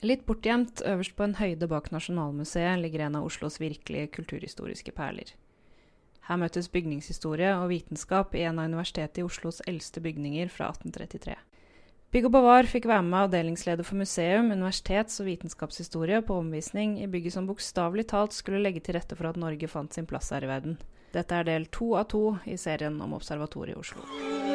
[0.00, 5.34] Litt bortgjemt, øverst på en høyde bak Nasjonalmuseet, ligger en av Oslos virkelige kulturhistoriske perler.
[6.24, 11.36] Her møtes bygningshistorie og vitenskap i en av Universitetet i Oslos eldste bygninger fra 1833.
[12.10, 17.06] Bygg og Bavar fikk være med avdelingsleder for museum, universitets- og vitenskapshistorie på omvisning i
[17.10, 20.48] bygget som bokstavelig talt skulle legge til rette for at Norge fant sin plass her
[20.48, 20.80] i verden.
[21.12, 24.49] Dette er del to av to i serien om Observatoriet i Oslo.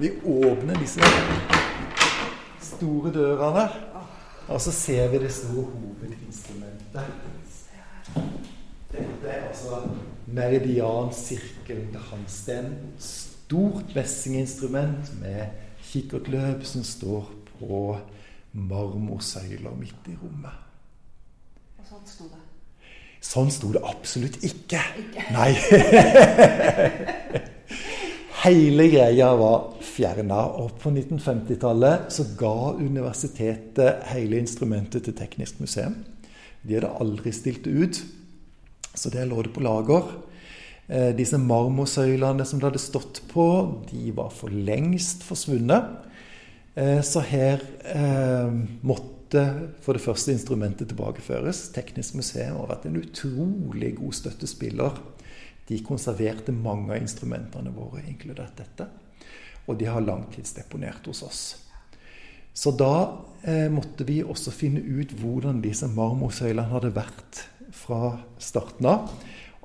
[0.00, 1.00] Vi åpner disse
[2.60, 3.62] store dørene,
[4.48, 7.06] og så ser vi det store hovedinstrumentet.
[8.92, 9.80] Dette er altså
[10.26, 12.36] meridiansirkelen til Hans.
[12.44, 15.56] Det er stort messinginstrument med
[15.88, 17.80] kikkertløp som står på
[18.52, 20.60] marmorsøyler midt i rommet.
[21.80, 22.42] Og sånn sto det?
[23.24, 24.82] Sånn sto det absolutt ikke.
[25.00, 25.24] ikke.
[25.32, 25.56] Nei.
[28.44, 30.42] Hele greia var fjerna.
[30.60, 35.98] Og på 1950-tallet så ga universitetet hele instrumentet til Teknisk museum.
[36.66, 38.00] De hadde aldri stilt det ut,
[38.96, 40.08] så det lå det på lager.
[40.86, 43.46] Eh, disse marmorsøylene som det hadde stått på,
[43.90, 45.90] de var for lengst forsvunnet.
[46.76, 48.50] Eh, så her eh,
[48.86, 49.42] måtte
[49.82, 51.68] for det første instrumentet tilbakeføres.
[51.74, 55.02] Teknisk museum har vært en utrolig god støttespiller
[55.66, 58.86] de konserverte mange av instrumentene våre, inkludert dette.
[59.66, 61.42] Og de har langtidsdeponert hos oss.
[62.56, 62.92] Så da
[63.44, 67.42] eh, måtte vi også finne ut hvordan disse marmorsøylene hadde vært
[67.76, 69.10] fra starten av.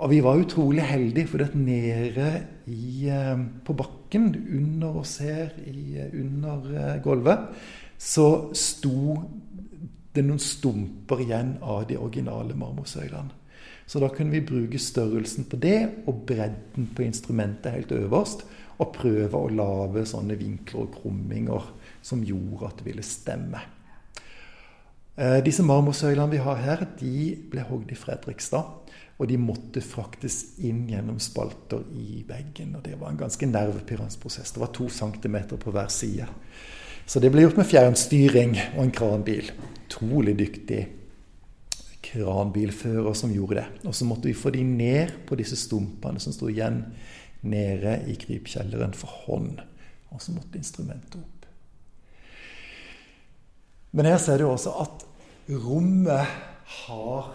[0.01, 2.27] Og vi var utrolig heldige, for nede
[2.65, 7.51] i, eh, på bakken under oss her, i, under eh, gulvet,
[8.01, 9.21] så sto
[10.11, 13.37] det noen stumper igjen av de originale marmorsøylene.
[13.87, 18.45] Så da kunne vi bruke størrelsen på det og bredden på instrumentet helt øverst.
[18.81, 21.69] Og prøve å lage sånne vinkler og krumminger
[22.01, 23.61] som gjorde at det ville stemme.
[25.21, 28.77] Eh, disse marmorsøylene vi har her, de ble hogd i Fredrikstad.
[29.21, 32.73] Og de måtte fraktes inn gjennom spalter i veggen.
[32.79, 34.53] Og det var en ganske nervepirrende prosess.
[34.55, 36.25] Det var to centimeter på hver side.
[37.05, 39.51] Så det ble gjort med fjernstyring og en kranbil.
[39.85, 40.81] Utrolig dyktig
[42.01, 43.67] kranbilfører som gjorde det.
[43.85, 46.81] Og så måtte vi få de ned på disse stumpene som sto igjen
[47.41, 49.61] nede i krypkjelleren for hånd.
[50.11, 51.45] Og så måtte instrumentet opp.
[53.91, 55.05] Men her ser du også at
[55.51, 56.35] rommet
[56.85, 57.31] har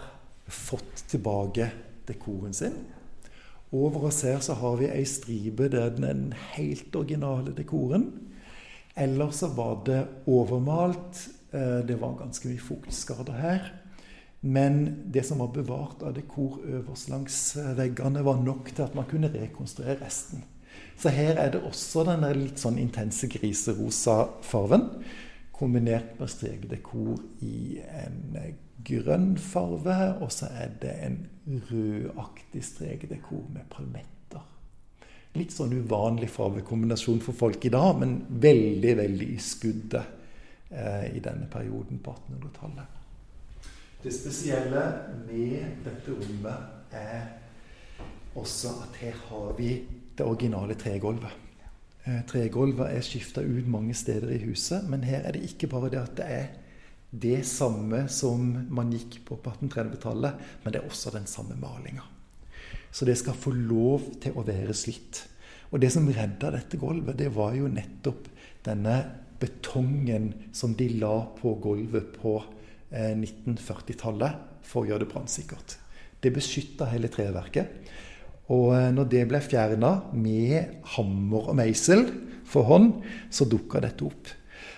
[0.47, 1.69] fått tilbake
[2.07, 2.77] dekoren sin.
[3.75, 8.07] Over oss her så har vi ei stripe der den helt originale dekoren.
[8.97, 11.27] Eller så var det overmalt.
[11.51, 13.67] Eh, det var ganske mye fuktskader her.
[14.41, 18.95] Men det som var bevart av dekor øverst langs eh, veggene, var nok til at
[18.95, 20.43] man kunne rekonstruere resten.
[20.97, 24.87] Så her er det også den litt sånn intense griserosa farven,
[25.57, 28.53] kombinert med strekdekor i en eh,
[28.87, 31.17] grønn farve, og så er det en
[31.71, 34.45] rødaktig strekdekor med palmetter.
[35.37, 40.13] Litt sånn uvanlig farvekombinasjon for folk i dag, men veldig, veldig i skuddet
[40.69, 42.96] eh, i denne perioden på 1800-tallet.
[44.03, 44.81] Det spesielle
[45.25, 47.23] med dette rommet er
[48.37, 49.71] også at her har vi
[50.17, 51.33] det originale tregulvet.
[52.05, 55.89] Eh, tregulvet er skifta ut mange steder i huset, men her er det ikke bare
[55.89, 56.45] det at det er
[57.09, 62.05] det samme som man gikk på på 1830-tallet, men det er også den samme malinga.
[62.91, 65.23] Så det skal få lov til å være slitt.
[65.71, 68.29] Og det som redda dette gulvet, det var jo nettopp
[68.65, 68.99] denne
[69.39, 72.37] betongen som de la på gulvet på
[72.91, 75.77] 1940-tallet eh, for å gjøre det brannsikkert.
[76.23, 77.91] Det beskytta hele treverket.
[78.53, 82.05] Og eh, når det ble fjerna med hammer og meisel
[82.47, 84.31] for hånd, så dukka dette opp.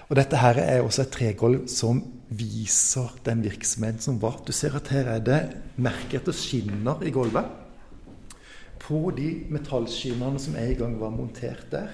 [0.10, 2.02] Og dette her er også et tregulv som
[2.34, 4.40] viser den virksomheten som var.
[4.46, 5.40] Du ser at her er det
[5.78, 7.46] merker etter skinner i gulvet.
[8.82, 11.94] På de metallskinnene som en gang var montert der,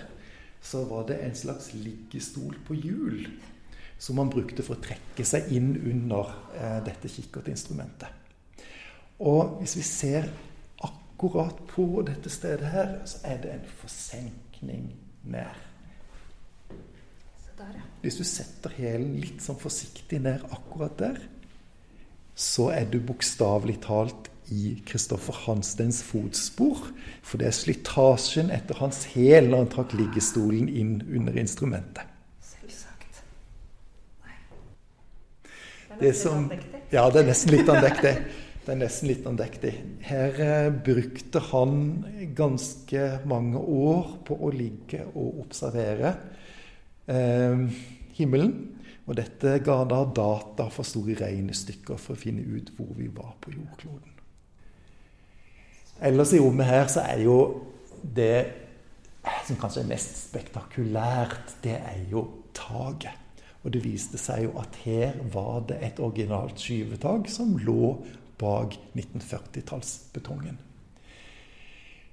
[0.64, 3.28] så var det en slags liggestol på hjul
[3.98, 8.10] som man brukte for å trekke seg inn under eh, dette kikkertinstrumentet.
[9.24, 10.28] Og hvis vi ser
[10.84, 14.90] akkurat på dette stedet her, så er det en forsenkning
[15.24, 15.64] ned.
[18.04, 21.22] Hvis du setter hælen litt sånn forsiktig ned akkurat der,
[22.36, 26.84] så er du bokstavelig talt i Kristoffer Hanstens fotspor.
[27.24, 32.04] For det er slitasjen etter hans hæl når han trakk liggestolen inn under instrumentet.
[36.00, 36.50] Det som,
[36.92, 38.14] ja, det er nesten litt andektig.
[38.66, 39.74] Det er nesten litt andektig.
[40.08, 41.76] Her eh, brukte han
[42.38, 46.16] ganske mange år på å ligge og observere
[47.06, 47.62] eh,
[48.18, 48.56] himmelen.
[49.06, 53.36] Og dette ga da data for store regnestykker for å finne ut hvor vi var
[53.44, 54.16] på jordkloden.
[56.06, 57.38] Ellers i rommet her så er jo
[58.02, 58.66] det
[59.46, 62.26] som kanskje er mest spektakulært, det er jo
[62.58, 63.25] taket.
[63.66, 67.96] Og det viste seg jo at her var det et originalt skyvetak som lå
[68.38, 70.60] bak 1940-tallsbetongen.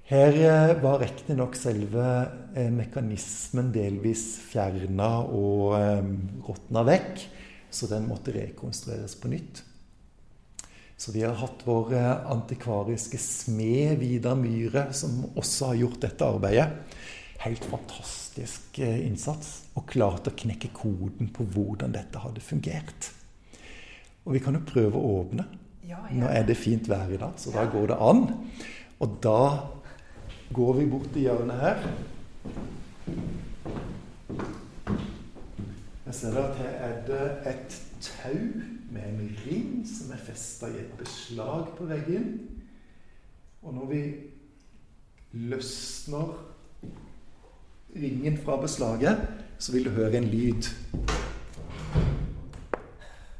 [0.09, 2.07] Her eh, var riktignok selve
[2.57, 6.09] eh, mekanismen delvis fjerna og eh,
[6.43, 7.21] råtna vekk,
[7.73, 9.61] så den måtte rekonstrueres på nytt.
[10.99, 11.95] Så vi har hatt vår
[12.31, 16.67] antikvariske smed Vidar Myhre, som også har gjort dette arbeidet.
[17.41, 19.63] Helt fantastisk innsats.
[19.75, 23.09] Og klart å knekke koden på hvordan dette hadde fungert.
[24.23, 25.47] Og vi kan jo prøve å åpne.
[26.13, 28.23] Nå er det fint vær i dag, så da går det an.
[29.03, 29.39] Og da
[30.55, 31.87] går vi bort i hjørnet her.
[36.05, 38.39] Jeg ser at her er det et tau
[38.93, 42.27] med en ring som er festa i et beslag på veggen.
[43.63, 44.01] Og når vi
[45.49, 46.35] løsner
[47.95, 49.21] ringen fra beslaget,
[49.59, 50.69] så vil du høre en lyd.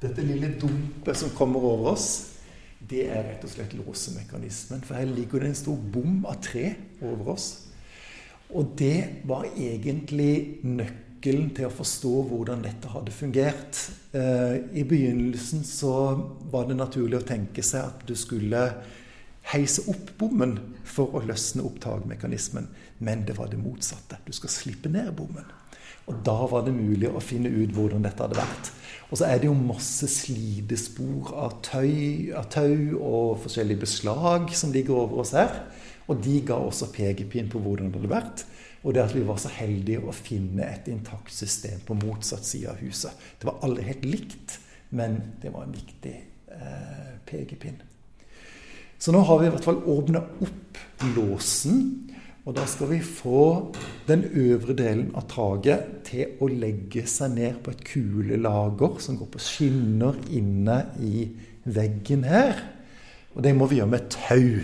[0.04, 2.08] Dette lille dumpet som kommer over oss,
[2.84, 4.84] det er rett og slett låsemekanismen.
[4.84, 7.48] For her ligger det en stor bom av tre over oss.
[8.54, 13.80] Og det var egentlig nøkkelen til å forstå hvordan dette hadde fungert.
[14.14, 15.94] Eh, I begynnelsen så
[16.52, 18.68] var det naturlig å tenke seg at du skulle
[19.52, 20.56] heise opp bommen
[20.88, 22.70] for å løsne opp takmekanismen.
[23.04, 24.22] Men det var det motsatte.
[24.26, 25.50] Du skal slippe ned bommen.
[26.12, 28.72] Og da var det mulig å finne ut hvordan dette hadde vært.
[29.12, 34.74] Og så er det jo masse slidespor av tøy, av tau og forskjellige beslag som
[34.76, 35.54] ligger over oss her.
[36.12, 38.44] Og de ga også pekepinn på hvordan det hadde vært.
[38.84, 42.74] Og det at vi var så heldige å finne et intakt system på motsatt side
[42.74, 43.16] av huset.
[43.40, 44.58] Det var aldri helt likt,
[44.92, 46.18] men det var en viktig
[46.52, 47.80] eh, pekepinn.
[49.04, 50.78] Så nå har vi i hvert fall åpna opp
[51.12, 51.80] låsen
[52.44, 53.72] og da skal vi få
[54.04, 59.30] den øvre delen av taket til å legge seg ned på et kulelager som går
[59.32, 61.30] på skinner inne i
[61.64, 62.60] veggen her.
[63.32, 64.60] Og det må vi gjøre med tau.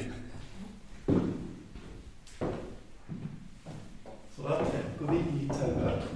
[4.36, 6.10] Så da trekker vi i tauet.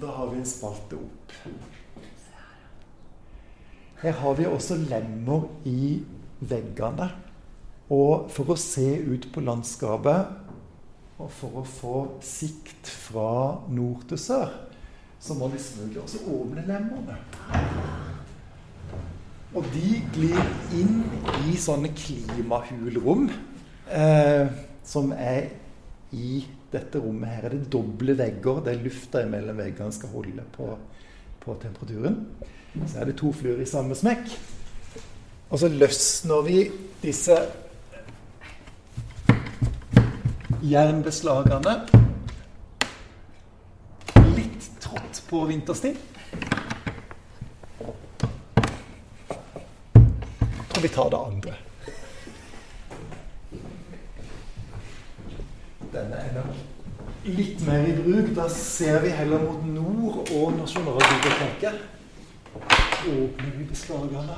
[0.00, 1.34] Da har vi en spalte opp.
[4.00, 6.00] Her har vi også lemmer i
[6.40, 7.10] veggene.
[7.90, 10.36] Og for å se ut på landskapet,
[11.20, 14.52] og for å få sikt fra nord til sør,
[15.20, 17.18] så må vi selvfølgelig også åpne lemmene.
[19.50, 20.38] Og de glir
[20.78, 21.02] inn
[21.50, 23.26] i sånne klimahulrom
[23.90, 24.46] eh,
[24.86, 25.50] som er
[26.12, 26.40] i
[26.72, 28.62] dette rommet her er det doble vegger.
[28.64, 30.68] Det er lufta mellom veggene skal holde på,
[31.42, 32.18] på, temperaturen.
[32.86, 34.30] Så er det to fluer i samme smekk.
[35.50, 36.58] Og så løsner vi
[37.02, 37.36] disse
[40.62, 41.78] jernbeslagene
[44.36, 45.98] litt trått på vinterstid.
[50.70, 51.58] Og vi tar det andre.
[56.00, 56.54] Denne nok
[57.24, 58.30] litt mer i bruk.
[58.36, 61.74] Da ser vi heller mot nord og Nasjonalbiblioteket.
[63.10, 64.36] Åpner vi beslagene.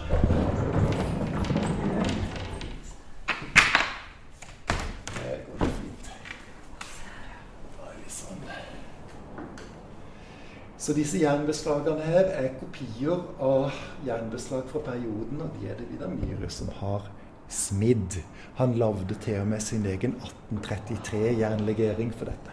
[8.11, 8.42] Sånn.
[10.83, 13.71] Så disse jernbeslagene her er kopier av
[14.07, 17.07] jernbeslag fra perioden, og de er det Vidar Myhre som har
[17.49, 18.22] smidd.
[18.54, 20.16] Han lagde til og med sin egen
[20.52, 22.52] 1833-jernlegering for dette.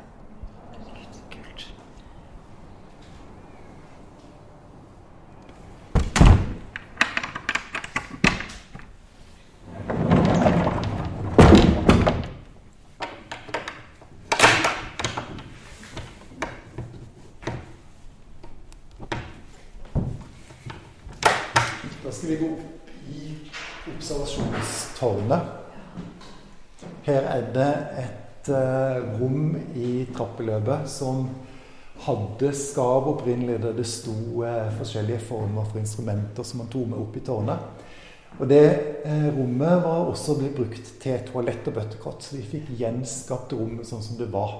[22.09, 23.23] Da skal vi gå opp i
[23.91, 25.41] observasjonstårnet.
[27.05, 31.27] Her er det et uh, rom i trappeløpet som
[32.05, 37.01] hadde skav opprinnelig, der det sto eh, forskjellige former for instrumenter som man tok med
[37.01, 37.85] opp i tårnet.
[38.37, 38.63] Og det
[39.03, 42.23] eh, rommet var også blitt brukt til toalett og bøttekott.
[42.23, 44.55] Så vi fikk gjenskapt rommet sånn som det var.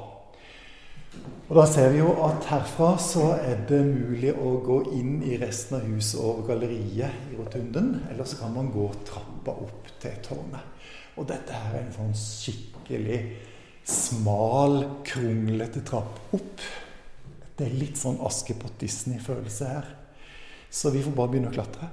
[1.50, 5.40] Og da ser vi jo at herfra så er det mulig å gå inn i
[5.42, 7.96] resten av huset over galleriet i rotunden.
[8.12, 10.76] Eller så kan man gå trappa opp til tårnet.
[11.18, 13.22] Og dette her er en sånn skikkelig
[13.90, 16.62] smal, kronglete trapp opp.
[17.58, 19.88] Det er litt sånn Askepott Disney-følelse her.
[20.70, 21.90] Så vi får bare begynne å klatre.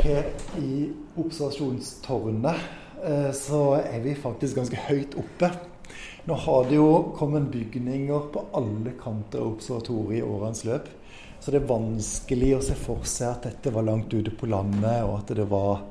[0.00, 0.90] Her i
[1.20, 2.68] observasjonstårnet
[3.06, 5.54] eh, så er vi faktisk ganske høyt oppe.
[6.30, 10.84] Nå har det jo kommet bygninger på alle kanter av observatoriet i årenes løp.
[11.42, 15.00] Så det er vanskelig å se for seg at dette var langt ute på landet,
[15.08, 15.82] og at det var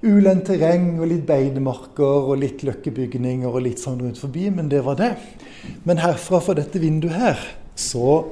[0.00, 4.80] ulendt terreng og litt beinemarker og litt løkkebygninger og litt sånn rundt forbi, men det
[4.88, 5.12] var det.
[5.84, 8.22] Men herfra, fra dette vinduet her, så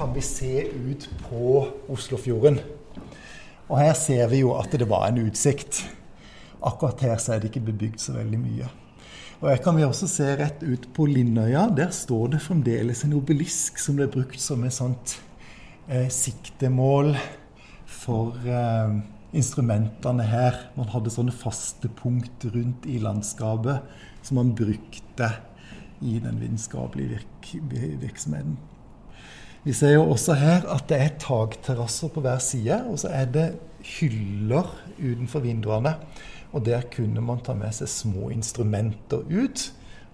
[0.00, 2.62] kan vi se ut på Oslofjorden.
[3.68, 5.84] Og her ser vi jo at det var en utsikt.
[6.64, 8.76] Akkurat her så er det ikke bebygd så veldig mye.
[9.40, 11.64] Og her kan vi også se rett ut på Lindøya.
[11.72, 15.14] Der står det fremdeles en obelisk som ble brukt som et sånt
[15.88, 17.14] eh, siktemål
[17.88, 18.98] for eh,
[19.32, 20.58] instrumentene her.
[20.76, 23.80] Man hadde sånne faste punkt rundt i landskapet
[24.20, 25.30] som man brukte
[26.04, 27.54] i den vitenskapelige virk
[28.02, 28.58] virksomheten.
[29.64, 33.26] Vi ser jo også her at det er takterrasser på hver side, og så er
[33.28, 33.48] det
[33.84, 34.68] hyller
[35.00, 35.96] utenfor vinduene.
[36.52, 39.68] Og der kunne man ta med seg små instrumenter ut,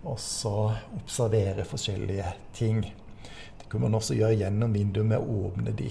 [0.07, 2.83] og så observere forskjellige ting.
[3.59, 5.91] Det kunne man også gjøre gjennom vinduet med å åpne de.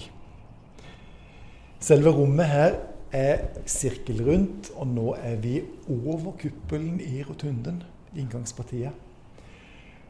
[1.82, 2.78] Selve rommet her
[3.12, 5.58] er sirkelrundt, og nå er vi
[5.92, 7.82] over kuppelen i rotunden,
[8.16, 9.05] inngangspartiet.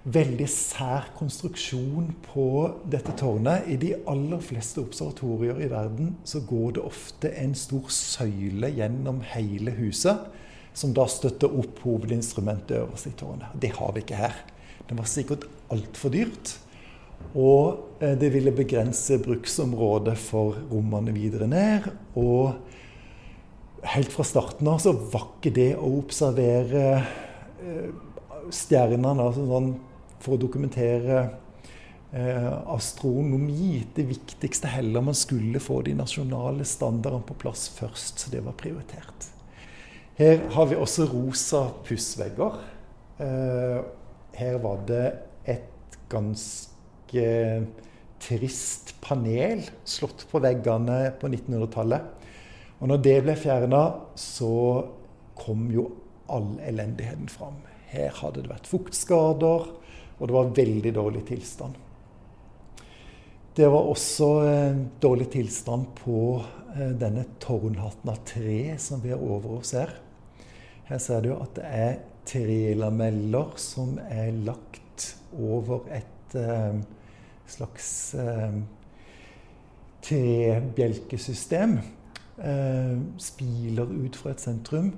[0.07, 2.47] Veldig sær konstruksjon på
[2.87, 3.65] dette tårnet.
[3.67, 9.19] I de aller fleste observatorier i verden så går det ofte en stor søyle gjennom
[9.33, 10.29] hele huset,
[10.79, 13.51] som da støtter opp hovedinstrumentet øverst i tårnet.
[13.59, 14.39] Det har vi ikke her.
[14.87, 16.55] Det var sikkert altfor dyrt.
[17.35, 21.91] Og eh, det ville begrense bruksområdet for rommene videre ned.
[22.15, 22.55] Og
[23.97, 26.87] helt fra starten av så var ikke det å observere
[27.59, 27.91] eh,
[28.55, 29.73] stjernene altså sånn,
[30.23, 31.21] for å dokumentere
[32.13, 35.05] eh, astronomi det viktigste heller.
[35.05, 39.31] Man skulle få de nasjonale standardene på plass først, så det var prioritert.
[40.17, 42.61] Her har vi også rosa pussvegger.
[43.21, 43.81] Eh,
[44.37, 45.07] her var det
[45.49, 47.27] et ganske
[48.23, 52.13] trist panel slått på veggene på 1900-tallet.
[52.81, 53.83] Og når det ble fjerna,
[54.19, 54.51] så
[55.37, 55.89] kom jo
[56.33, 57.61] all elendigheten fram.
[57.93, 59.69] Her hadde det vært fuktskader,
[60.19, 61.77] og det var veldig dårlig tilstand.
[63.57, 66.43] Det var også eh, dårlig tilstand på
[66.77, 69.95] eh, denne tårnhatten av tre som vi er over oss her.
[70.91, 71.95] Her ser du at det er
[72.29, 76.79] tre lameller som er lagt over et eh,
[77.49, 78.61] slags eh,
[80.07, 84.93] trebjelkesystem eh, spiler ut fra et sentrum.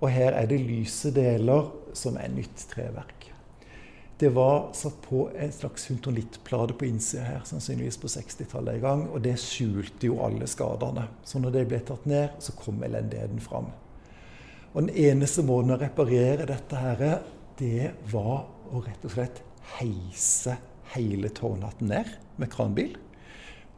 [0.00, 3.19] Og her er det lyse deler som er nytt treverk.
[4.20, 9.04] Det var satt på en slags huntonittplate på innsida her, sannsynligvis på 60-tallet en gang.
[9.08, 11.06] Og det skjulte jo alle skadene.
[11.24, 13.70] Så når det ble tatt ned, så kom elendigheten fram.
[14.74, 17.22] Og den eneste måten å reparere dette her,
[17.56, 19.40] det var å rett og slett
[19.78, 20.58] heise
[20.92, 22.92] hele tårnhatten ned med kranbil.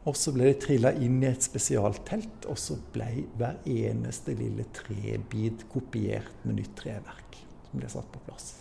[0.03, 4.67] Og så ble det trilla inn i et spesialtelt, og så ble hver eneste lille
[4.75, 8.51] trebit kopiert med nytt treverk som ble satt på plass.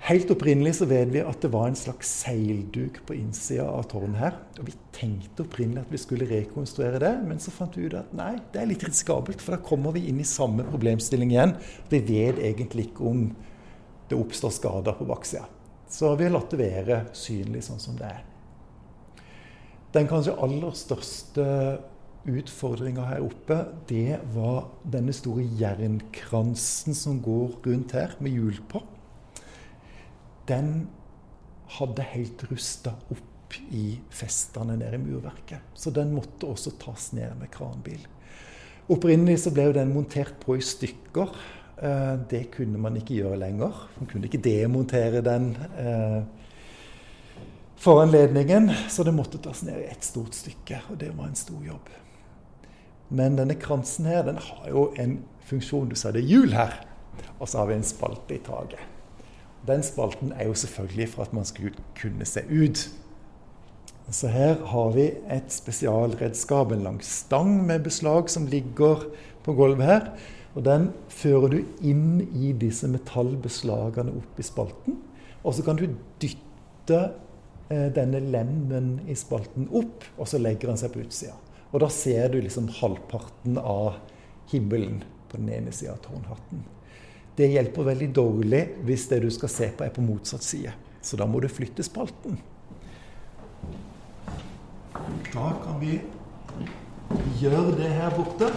[0.00, 4.16] Helt opprinnelig så vet vi at det var en slags seilduk på innsida av tårnet
[4.16, 4.38] her.
[4.56, 8.14] Og vi tenkte opprinnelig at vi skulle rekonstruere det, men så fant vi ut at
[8.16, 11.52] nei, det er litt risikabelt, for da kommer vi inn i samme problemstilling igjen.
[11.92, 13.26] Vi vet egentlig ikke om
[14.10, 15.44] det oppstår skader på baksida.
[15.90, 18.24] Så vi har latt det være synlig sånn som det er.
[19.92, 21.44] Den kanskje aller største
[22.30, 23.58] utfordringa her oppe,
[23.90, 28.82] det var denne store jernkransen som går rundt her, med hjul på.
[30.50, 30.88] Den
[31.78, 35.70] hadde helt rusta opp i festene nede i murverket.
[35.74, 38.02] Så den måtte også tas ned med kranbil.
[38.90, 41.32] Opprinnelig så ble den montert på i stykker.
[41.82, 43.84] Eh, det kunne man ikke gjøre lenger.
[43.98, 46.20] Man kunne ikke demontere den eh,
[47.80, 50.82] foranledningen, så det måtte tas ned i ett stort stykke.
[50.90, 51.90] Og det var en stor jobb.
[53.10, 55.90] Men denne kransen her, den har jo en funksjon.
[55.90, 56.82] Du sa det er hjul her.
[57.38, 58.99] Og så har vi en spalte i taket.
[59.68, 62.88] Den spalten er jo selvfølgelig for at man skulle kunne se ut.
[64.10, 69.04] Så her har vi et spesialredskap, en lang stang med beslag som ligger
[69.44, 70.08] på gulvet her.
[70.56, 74.98] Og den fører du inn i disse metallbeslagene opp i spalten.
[75.44, 75.86] Og så kan du
[76.20, 76.98] dytte
[77.70, 81.36] eh, denne lemmen i spalten opp, og så legger den seg på utsida.
[81.70, 84.00] Og da ser du liksom halvparten av
[84.50, 86.66] himmelen på den ene sida av tårnhatten.
[87.40, 90.74] Det hjelper veldig dårlig hvis det du skal se på, er på motsatt side.
[91.00, 92.36] Så da må du flytte spalten.
[95.30, 95.94] Da kan vi
[97.40, 98.50] gjøre det her borte.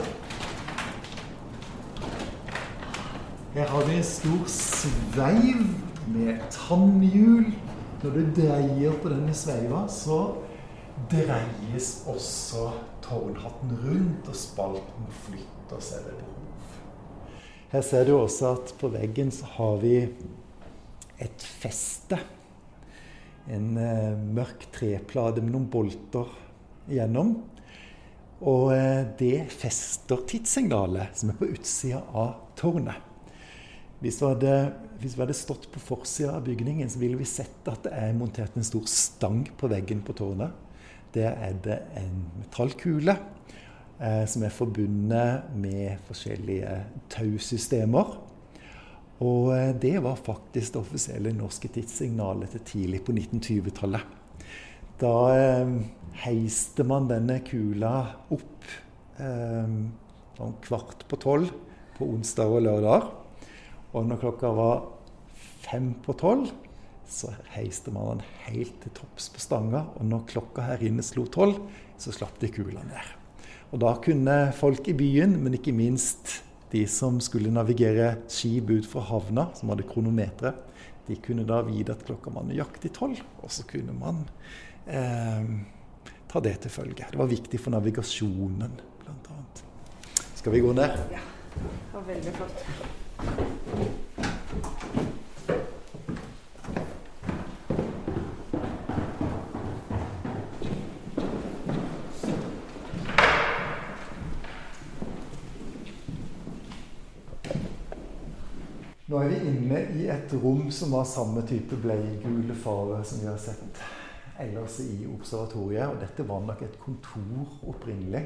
[3.54, 5.64] Her har vi en stor sveiv
[6.12, 7.54] med tannhjul.
[8.04, 10.20] Når du dreier på denne sveiva, så
[11.08, 12.74] dreies også
[13.06, 16.43] tårnhatten rundt, og spalten flytter seg ved behov.
[17.74, 19.96] Her ser du også at på veggen så har vi
[21.26, 22.20] et feste.
[23.50, 26.30] En eh, mørk treplate med noen bolter
[26.86, 27.32] igjennom.
[28.46, 33.10] Og eh, det fester tidssignalet som er på utsida av tårnet.
[34.04, 34.56] Hvis vi, hadde,
[35.02, 38.14] hvis vi hadde stått på forsida av bygningen, så ville vi sett at det er
[38.14, 40.54] montert en stor stang på veggen på tårnet.
[41.18, 43.18] Der er det en metallkule
[44.28, 46.74] som er forbundet med forskjellige
[47.14, 48.10] tausystemer.
[49.24, 54.20] Og eh, det var faktisk det offisielle norske tidssignalet til tidlig på 1920-tallet.
[55.02, 55.76] Da eh,
[56.26, 57.96] heiste man denne kula
[58.34, 58.50] opp
[59.24, 61.52] om kvart på tolv
[61.94, 63.06] på onsdag og lørdag.
[63.94, 64.88] Og når klokka var
[65.64, 66.50] fem på tolv,
[67.06, 69.86] så heiste man den helt til topps på stanga.
[70.02, 71.62] Og når klokka her inne slo tolv,
[72.02, 73.23] så slapp de kula ned.
[73.74, 78.86] Og da kunne folk i byen, men ikke minst de som skulle navigere skip ut
[78.90, 80.54] fra havna, som hadde kronometre,
[81.08, 84.22] de kunne da vite at klokka var nøyaktig tolv, og så kunne man
[84.86, 85.50] eh,
[86.30, 87.10] ta det til følge.
[87.10, 89.42] Det var viktig for navigasjonen, bl.a.
[90.38, 90.98] Skal vi gå ned?
[91.12, 91.26] Ja.
[91.54, 94.02] Det var veldig flott.
[109.14, 113.28] Nå er vi inne i et rom som var samme type bleigule farge som vi
[113.30, 113.82] har sett
[114.42, 115.84] ellers i observatoriet.
[115.86, 118.24] Og dette var nok et kontor opprinnelig.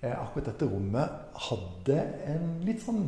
[0.00, 3.04] Eh, akkurat dette rommet hadde en litt sånn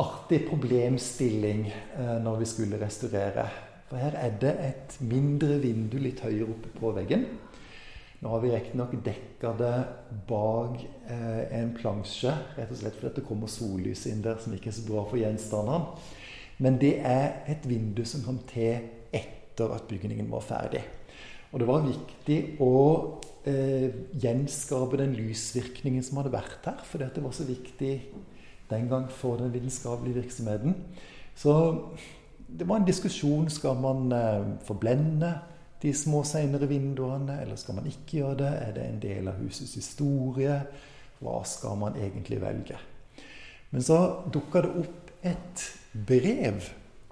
[0.00, 3.44] artig problemstilling eh, når vi skulle restaurere.
[3.90, 7.28] For her er det et mindre vindu litt høyere oppe på veggen.
[8.26, 9.74] Nå har vi riktignok dekka det
[10.26, 14.72] bak eh, en plansje, rett og slett fordi det kommer sollys inn der som ikke
[14.72, 16.08] er så bra for gjenstandene.
[16.58, 18.82] Men det er et vindu som kom til
[19.14, 20.82] etter at bygningen var ferdig.
[21.52, 22.74] Og det var viktig å
[23.46, 27.94] eh, gjenskape den lysvirkningen som hadde vært her, fordi det var så viktig
[28.74, 30.74] den gang for den vitenskapelige virksomheten.
[31.38, 31.54] Så
[32.50, 33.46] det var en diskusjon.
[33.54, 35.36] Skal man eh, forblende
[35.82, 38.52] de små, senere vinduene, eller skal man ikke gjøre det?
[38.64, 40.60] Er det en del av husets historie?
[41.20, 42.78] Hva skal man egentlig velge?
[43.70, 43.98] Men så
[44.32, 45.64] dukka det opp et
[46.06, 46.68] brev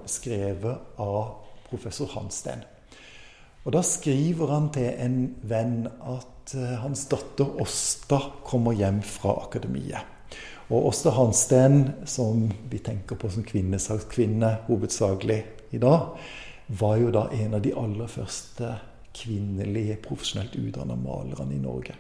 [0.07, 1.35] skrevet av
[1.69, 2.65] professor Hansten.
[3.65, 9.39] Og Da skriver han til en venn at uh, hans datter Åsta kommer hjem fra
[9.47, 10.13] akademiet.
[10.69, 15.41] Og Åsta Hansten, som vi tenker på som kvinnesakskvinne hovedsakelig
[15.77, 16.15] i dag,
[16.67, 18.73] var jo da en av de aller første
[19.15, 21.95] kvinnelige profesjonelt utdanna malerne i Norge.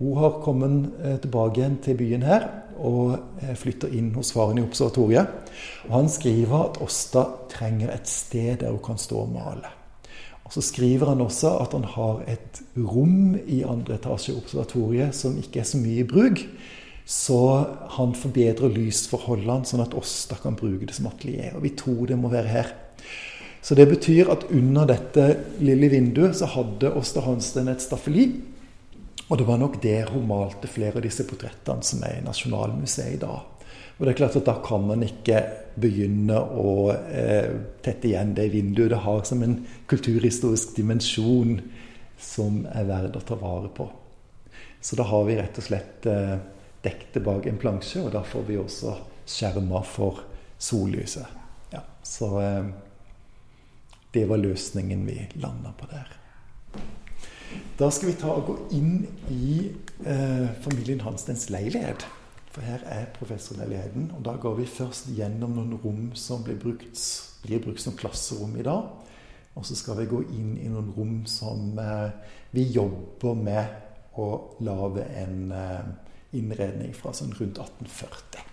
[0.00, 2.46] Hun har kommet eh, tilbake igjen til byen her
[2.80, 5.52] og eh, flytter inn hos faren i observatoriet.
[5.90, 9.74] Og han skriver at Åsta trenger et sted der hun kan stå og male.
[10.46, 15.14] Og Så skriver han også at han har et rom i andre etasje i observatoriet
[15.14, 16.42] som ikke er så mye i bruk.
[17.06, 17.38] Så
[17.98, 21.56] han forbedrer lysforholdene, sånn at Åsta kan bruke det som atelier.
[21.58, 22.72] Og vi tror det må være her.
[23.62, 25.26] Så det betyr at under dette
[25.60, 28.30] lille vinduet så hadde Åsta Hansten et staffeli.
[29.28, 33.18] Og det var nok der hun malte flere av disse portrettene som er i Nasjonalmuseet
[33.18, 33.44] i dag.
[34.00, 35.42] Og det er klart at Da kan man ikke
[35.80, 37.52] begynne å eh,
[37.84, 39.58] tette igjen det vinduet det har som en
[39.92, 41.60] kulturhistorisk dimensjon
[42.20, 43.86] som er verd å ta vare på.
[44.80, 46.36] Så da har vi rett og slett eh,
[46.82, 48.96] dekket bak en plansje, og da får vi også
[49.28, 50.24] skjerma for
[50.60, 51.28] sollyset.
[51.76, 52.70] Ja, så eh,
[54.14, 56.16] det var løsningen vi landa på der.
[57.78, 59.70] Da skal vi ta og gå inn i
[60.04, 62.06] eh, familien Hansens leilighet.
[62.50, 64.10] For her er professorleiligheten.
[64.16, 66.98] Og da går vi først gjennom noen rom som blir brukt,
[67.44, 68.90] blir brukt som klasserom i dag.
[69.54, 72.10] Og så skal vi gå inn i noen rom som eh,
[72.54, 74.28] vi jobber med å
[74.66, 75.90] lage en eh,
[76.36, 78.44] innredning fra sånn rundt 1840.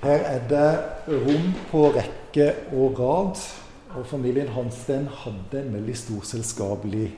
[0.00, 0.68] Her er det
[1.12, 3.40] rom på rekke og rad.
[3.98, 7.08] Og familien Hansten hadde en veldig stor selskapelig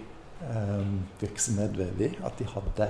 [0.43, 0.87] eh,
[1.21, 2.09] virksomhet ved vi.
[2.25, 2.89] At de hadde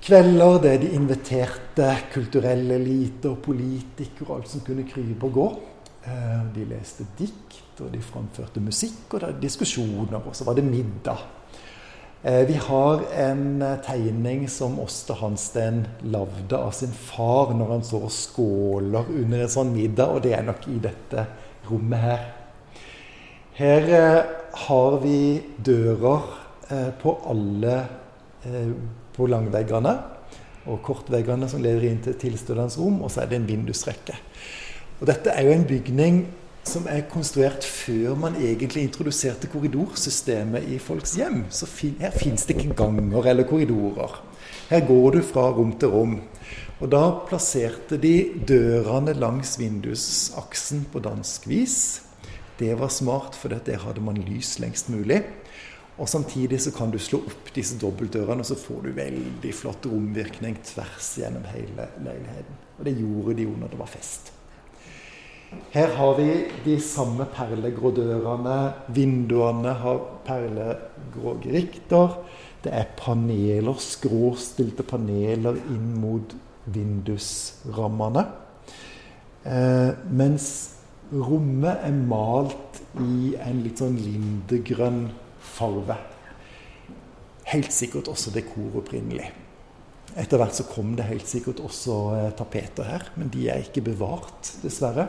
[0.00, 5.48] kvelder der de inviterte kulturelle elite og politikere og alt som kunne krype og gå.
[6.00, 10.56] Eh, de leste dikt, og de framførte musikk, og det var diskusjoner, og så var
[10.56, 11.22] det middag.
[12.22, 17.84] Eh, vi har en eh, tegning som Åste Hansten lagde av sin far når han
[17.84, 21.24] så skåler under en sånn middag, og det er nok i dette
[21.70, 22.26] rommet her.
[23.56, 24.18] Her eh,
[24.66, 25.22] har vi
[25.56, 26.28] dører
[27.00, 27.72] på alle
[29.16, 29.90] på langveggene
[30.70, 34.14] og kortveggene som leder inn til tilstøtende rom, og så er det en vindusrekke.
[35.00, 36.20] Og dette er jo en bygning
[36.66, 41.44] som er konstruert før man egentlig introduserte korridorsystemet i folks hjem.
[41.50, 41.68] Så
[42.00, 44.20] her fins det ikke ganger eller korridorer.
[44.70, 46.20] Her går du fra rom til rom.
[46.80, 48.14] Og da plasserte de
[48.48, 51.76] dørene langs vindusaksen på dansk vis.
[52.60, 55.22] Det var smart, for der hadde man lys lengst mulig.
[56.00, 59.88] Og samtidig så kan du slå opp disse dobbeltdørene, og så får du veldig flott
[59.88, 62.60] romvirkning tvers gjennom hele leiligheten.
[62.78, 64.32] Og det gjorde de jo når det var fest.
[65.50, 66.28] Her har vi
[66.64, 68.58] de samme perlegrådørene.
[68.94, 72.20] Vinduene har perlegrå gerikter.
[72.62, 76.34] Det er paneler, skråstilte paneler inn mot
[76.70, 78.24] vindusrammene.
[79.42, 80.46] Eh, mens
[81.10, 85.08] rommet er malt i en litt sånn lindegrønn
[85.56, 85.96] farve.
[87.50, 89.32] Helt sikkert også dekor opprinnelig.
[90.18, 93.82] Etter hvert så kom det helt sikkert også eh, tapeter her, men de er ikke
[93.90, 95.08] bevart, dessverre.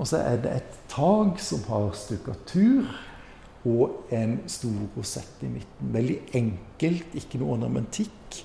[0.00, 2.88] Og så er det et tak som har stukkatur,
[3.68, 5.90] og en stor rosett i midten.
[5.92, 8.38] Veldig enkelt, ikke noe ornamentikk.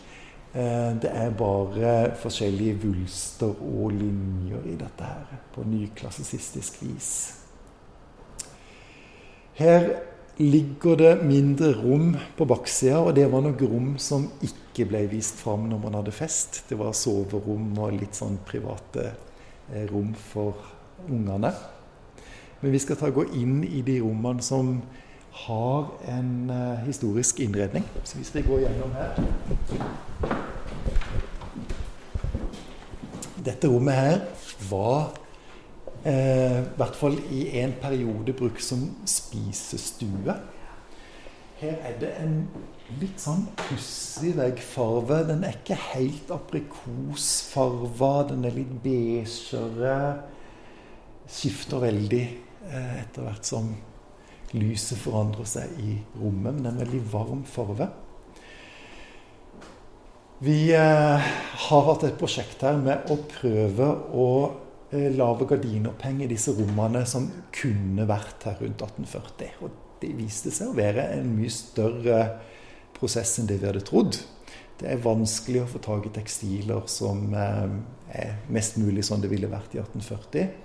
[0.52, 7.14] Eh, det er bare forskjellige vulster og linjer i dette her, på nyklassisistisk vis.
[9.56, 9.90] Her
[10.38, 15.40] ligger det mindre rom på baksida, og det var nok rom som ikke ble vist
[15.40, 16.66] fram når man hadde fest.
[16.68, 19.14] Det var soverom og litt sånn private
[19.72, 20.75] eh, rom for
[21.10, 21.52] ungene.
[22.62, 24.80] Men vi skal ta gå inn i de rommene som
[25.46, 27.84] har en uh, historisk innredning.
[28.04, 29.20] Så hvis vi går gjennom her
[33.46, 34.22] Dette rommet her
[34.70, 35.12] var
[36.02, 40.34] eh, i hvert fall i en periode brukt som spisestue.
[41.60, 42.40] Her er det en
[43.00, 45.22] litt sånn pussig veggfarve.
[45.30, 48.14] Den er ikke helt aprikosfarva.
[48.32, 50.00] Den er litt beigere
[51.32, 52.24] skifter veldig
[52.70, 53.70] eh, etter hvert som
[54.56, 56.54] lyset forandrer seg i rommet.
[56.54, 57.90] Men det er en veldig varm farve.
[60.46, 61.32] Vi eh,
[61.70, 64.28] har hatt et prosjekt her med å prøve å
[64.92, 69.58] eh, lage gardinoppheng i disse rommene som kunne vært her rundt 1840.
[69.64, 72.20] Og det viste seg å være en mye større
[72.96, 74.20] prosess enn det vi hadde trodd.
[74.76, 79.48] Det er vanskelig å få tak i tekstiler som er mest mulig sånn det ville
[79.48, 80.65] vært i 1840.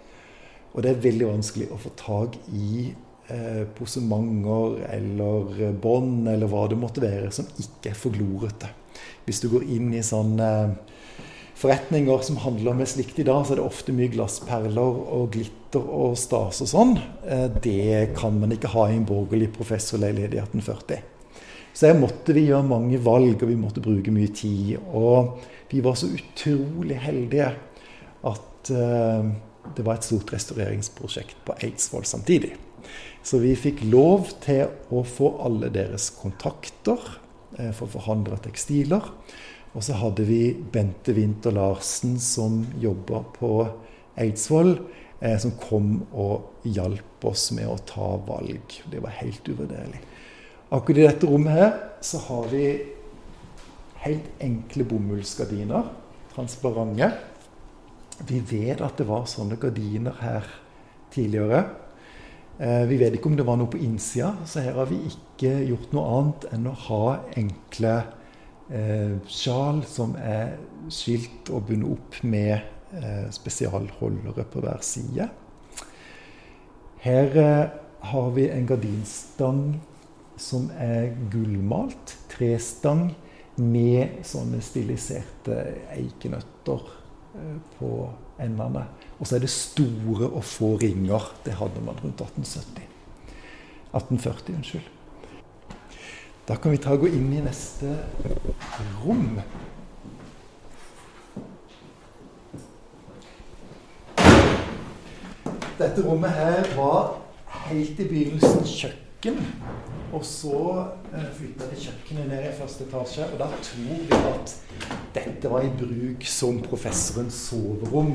[0.74, 2.90] Og det er veldig vanskelig å få tak i
[3.30, 8.70] eh, posementer eller bånd eller hva det måtte være, som ikke er forglorete.
[9.26, 10.50] Hvis du går inn i sånne
[11.61, 15.83] forretninger som handler med slikt i dag, så er det ofte mye glassperler og glitter
[15.85, 16.94] og stas og sånn.
[17.26, 21.09] Eh, det kan man ikke ha i en borgerlig professorleilighet i 1840.
[21.74, 24.78] Så her måtte vi gjøre mange valg, og vi måtte bruke mye tid.
[24.96, 25.38] Og
[25.70, 27.52] vi var så utrolig heldige
[28.26, 29.30] at eh,
[29.76, 32.54] det var et stort restaureringsprosjekt på Eidsvoll samtidig.
[33.22, 36.98] Så vi fikk lov til å få alle deres kontakter
[37.59, 39.11] eh, for å forhandle tekstiler.
[39.70, 43.52] Og så hadde vi Bente Winther Larsen som jobba på
[44.20, 44.72] Eidsvoll,
[45.20, 48.80] eh, som kom og hjalp oss med å ta valg.
[48.90, 50.00] Det var helt uvurderlig.
[50.70, 51.72] Akkurat i dette rommet her
[52.04, 52.64] så har vi
[54.06, 55.90] helt enkle bomullsgardiner.
[56.35, 57.11] Transparente.
[58.28, 60.48] Vi vet at det var sånne gardiner her
[61.12, 61.64] tidligere.
[62.61, 65.54] Eh, vi vet ikke om det var noe på innsida, så her har vi ikke
[65.70, 67.04] gjort noe annet enn å ha
[67.40, 67.94] enkle
[68.68, 70.59] eh, sjal som er
[70.92, 72.59] skilt og bundet opp med
[73.00, 75.30] eh, spesialholdere på hver side.
[77.00, 77.64] Her eh,
[78.12, 79.64] har vi en gardinstang
[80.40, 82.16] som er gullmalt.
[82.33, 83.11] Trestang
[83.61, 85.56] med sånne stiliserte
[85.96, 87.00] eikenøtter
[87.79, 87.90] på
[88.40, 88.85] endene.
[89.19, 91.33] Og så er det store og få ringer.
[91.45, 92.87] Det hadde man rundt 1870.
[93.95, 94.88] 1840, unnskyld.
[96.49, 97.93] Da kan vi ta og gå inn i neste
[99.03, 99.38] rom.
[105.81, 107.14] Dette rommet her var
[107.69, 109.10] helt i begynnelsen kjøkken.
[110.16, 110.56] Og så
[111.12, 113.24] eh, flytta de kjøkkenet ned i første etasje.
[113.30, 114.54] Og da tror vi at
[115.14, 118.14] dette var i bruk som professorens soverom.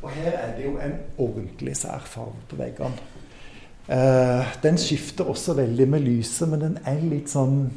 [0.00, 2.96] Og her er det jo en ordentlig sær farge på veggene.
[3.90, 7.70] Eh, den skifter også veldig med lyset, men den er litt sånn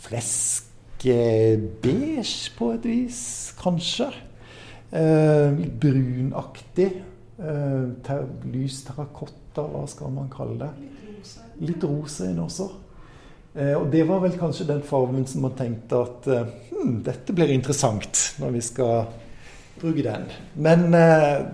[0.00, 2.24] fleskebeige
[2.56, 4.10] på et vis, kanskje.
[4.90, 7.02] Eh, brunaktig.
[7.40, 10.70] Eh, ter lys terrakotta, hva skal man kalle det?
[11.60, 12.68] Litt rosa inn også.
[13.54, 16.30] Eh, og det var vel kanskje den fargen som man tenkte at
[16.70, 19.04] hm, dette blir interessant når vi skal
[19.80, 20.26] bruke den.
[20.54, 21.46] Men eh,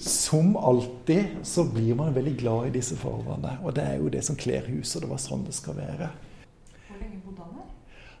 [0.00, 3.58] som alltid så blir man veldig glad i disse fargene.
[3.62, 6.10] Og det er jo det som kler huset, og det var sånn det skal være.
[6.88, 7.70] Hvor lenge bodde han her?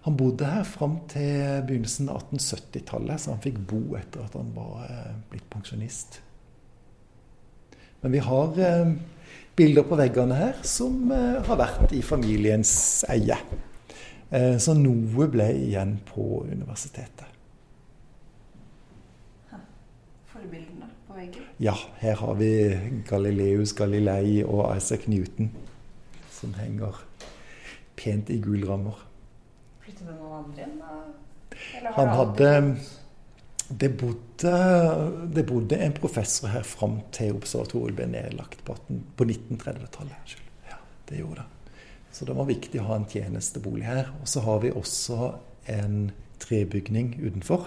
[0.04, 4.52] Han bodde her fram til begynnelsen av 1870-tallet, så han fikk bo etter at han
[4.56, 6.20] var eh, blitt pensjonist.
[8.04, 8.58] Men vi har
[9.56, 13.36] bilder på veggene her som eh, har vært i familiens eie.
[14.30, 17.30] Eh, så noe ble igjen på universitetet.
[20.32, 21.46] Forbildene på veggen.
[21.62, 22.50] Ja, her har vi
[23.08, 25.52] Galileus Galilei og Isaac Newton
[26.34, 26.98] som henger
[27.96, 28.98] pent i gule rammer.
[29.84, 30.80] Flyttet det noen andre inn?
[30.82, 31.92] da?
[31.94, 32.50] Han hadde?
[33.68, 34.54] Det bodde,
[35.32, 38.76] det bodde en professor her fram til observatoriet ble nedlagt på,
[39.16, 40.34] på 1930-tallet.
[40.68, 41.80] Ja, det gjorde det.
[42.14, 44.12] Så det var viktig å ha en tjenestebolig her.
[44.20, 45.32] Og så har vi også
[45.72, 47.66] en trebygning utenfor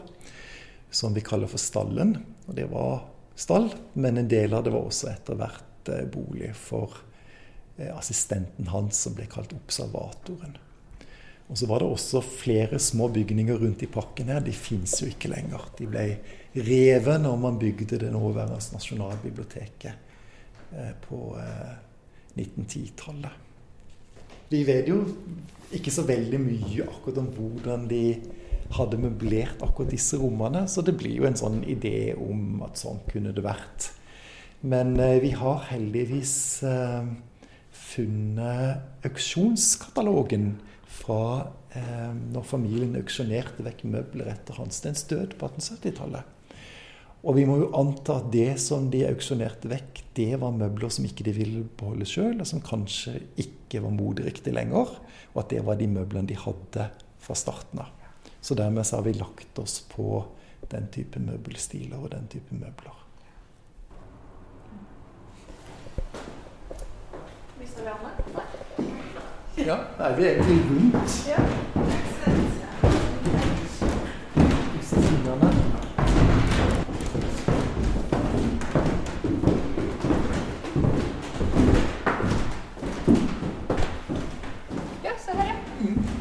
[0.93, 2.15] som vi kaller for Stallen.
[2.45, 3.01] Og det var
[3.36, 6.95] stall, men en del av det var også etter hvert eh, bolig for
[7.77, 10.55] eh, assistenten hans, som ble kalt observatoren.
[11.47, 14.43] Og så var det også flere små bygninger rundt i parken her.
[14.43, 15.69] De fins jo ikke lenger.
[15.79, 16.07] De ble
[16.57, 19.93] revet når man bygde det nåværende Nasjonalbiblioteket
[20.73, 21.75] eh, på eh,
[22.36, 23.43] 1910-tallet.
[24.49, 25.01] Vi vet jo
[25.75, 28.03] ikke så veldig mye akkurat om hvordan de
[28.75, 32.99] hadde møblert akkurat disse rommene, så det blir jo en sånn idé om at sånn
[33.07, 33.91] kunne det vært.
[34.67, 36.36] Men eh, vi har heldigvis
[36.67, 37.07] eh,
[37.71, 40.55] funnet auksjonskatalogen
[40.88, 46.34] fra eh, når familien auksjonerte vekk møbler etter Hansteins død på 1870-tallet.
[47.28, 51.08] Og vi må jo anta at det som de auksjonerte vekk, det var møbler som
[51.08, 54.93] ikke de ville beholde sjøl, og som kanskje ikke var moderiktig lenger.
[55.34, 56.88] Og at det var de møblene de hadde
[57.23, 57.91] fra starten av.
[58.39, 60.21] Så dermed så har vi lagt oss på
[60.71, 63.04] den type møbelstiler og den type møbler.
[67.58, 68.13] Viser vi Anne?
[68.38, 68.97] Nei.
[69.65, 71.38] Ja, nei, vi er egentlig rundt Ja.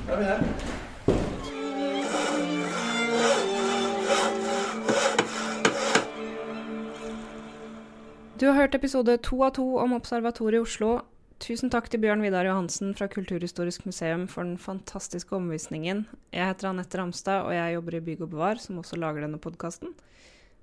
[0.06, 0.46] Da er vi.
[8.40, 10.98] Du har hørt episode to av to om Observatoriet i Oslo.
[11.36, 16.06] Tusen takk til Bjørn Vidar Johansen fra Kulturhistorisk museum for den fantastiske omvisningen.
[16.32, 19.40] Jeg heter Anette Ramstad, og jeg jobber i Bygg og Bevar, som også lager denne
[19.42, 19.92] podkasten.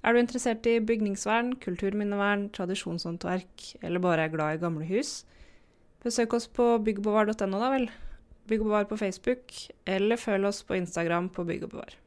[0.04, 5.20] Er du interessert i bygningsvern, kulturminnevern, tradisjonshåndverk, eller bare er glad i gamle hus?
[6.04, 7.92] Besøk oss på byggbevar.no, da vel.
[8.50, 9.54] Bygg og Bevar på Facebook,
[9.86, 12.00] eller følg oss på Instagram på Bygg og Bevar.